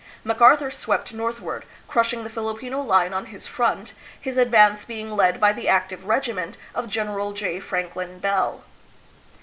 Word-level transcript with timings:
MacArthur 0.23 0.71
swept 0.71 1.13
northward, 1.13 1.63
crushing 1.87 2.23
the 2.23 2.29
Filipino 2.31 2.81
line 2.81 3.13
on 3.13 3.27
his 3.27 3.45
front, 3.45 3.93
his 4.19 4.35
advance 4.35 4.83
being 4.83 5.15
led 5.15 5.39
by 5.39 5.53
the 5.53 5.69
active 5.69 6.05
regiment 6.05 6.57
of 6.73 6.89
General 6.89 7.33
J. 7.33 7.59
Franklin 7.59 8.17
Bell. 8.17 8.63